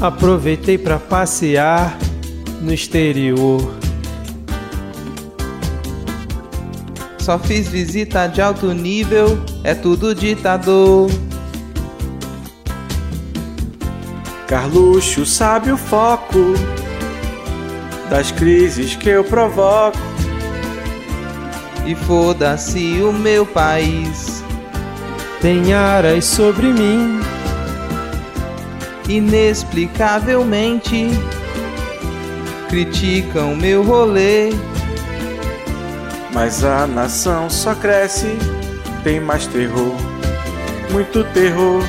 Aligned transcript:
Aproveitei 0.00 0.78
para 0.78 0.98
passear 0.98 1.98
no 2.60 2.72
exterior. 2.72 3.74
Só 7.18 7.38
fiz 7.38 7.68
visita 7.68 8.26
de 8.28 8.40
alto 8.40 8.72
nível, 8.72 9.44
é 9.64 9.74
tudo 9.74 10.14
ditador. 10.14 11.10
Carluxo 14.46 15.26
sabe 15.26 15.70
o 15.70 15.76
foco 15.76 16.54
das 18.08 18.30
crises 18.30 18.94
que 18.94 19.10
eu 19.10 19.24
provoco. 19.24 19.98
E 21.84 21.94
foda-se 21.94 23.00
o 23.02 23.12
meu 23.12 23.44
país. 23.44 24.42
Tem 25.40 25.72
aras 25.72 26.24
sobre 26.24 26.72
mim. 26.72 27.20
Inexplicavelmente 29.08 31.08
criticam 32.68 33.56
meu 33.56 33.82
rolê. 33.82 34.50
Mas 36.32 36.62
a 36.62 36.86
nação 36.86 37.48
só 37.48 37.74
cresce, 37.74 38.36
tem 39.02 39.18
mais 39.18 39.46
terror, 39.46 39.94
muito 40.90 41.24
terror. 41.32 41.82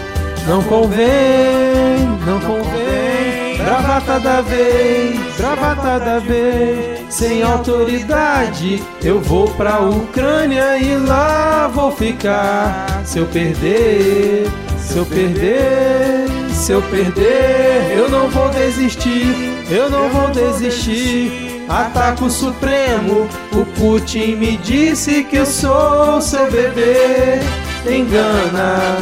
Não 0.47 0.63
convém, 0.63 2.07
não 2.25 2.39
convém. 2.39 3.57
Bravata 3.57 4.19
da 4.21 4.41
vez, 4.41 5.19
bravata 5.37 5.99
da 5.99 6.19
vez. 6.19 7.13
Sem 7.13 7.43
autoridade, 7.43 8.81
eu 9.03 9.19
vou 9.19 9.49
pra 9.49 9.81
Ucrânia 9.81 10.77
e 10.77 10.95
lá 10.95 11.67
vou 11.67 11.91
ficar. 11.91 13.01
Se 13.03 13.19
eu 13.19 13.25
perder, 13.25 14.47
se 14.77 14.97
eu 14.97 15.05
perder, 15.05 16.38
se 16.59 16.73
eu 16.73 16.81
perder, 16.81 17.97
eu 17.97 18.09
não 18.09 18.29
vou 18.29 18.49
desistir, 18.49 19.33
eu 19.71 19.89
não 19.89 20.09
vou 20.09 20.29
desistir. 20.29 21.63
Ataco 21.69 22.25
o 22.25 22.29
Supremo, 22.29 23.29
o 23.53 23.65
Putin 23.77 24.35
me 24.35 24.57
disse 24.57 25.23
que 25.23 25.37
eu 25.37 25.45
sou 25.45 26.21
seu 26.21 26.51
bebê. 26.51 27.39
Engana, 27.89 28.97